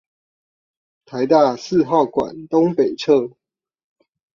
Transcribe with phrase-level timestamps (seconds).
[1.05, 3.35] 臺大四號館東北側